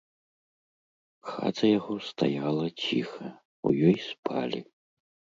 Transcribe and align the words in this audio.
Хата 1.31 1.65
яго 1.77 1.97
стаяла 2.09 2.65
ціха, 2.85 3.27
у 3.69 3.75
ёй 3.91 3.97
спалі. 4.07 4.61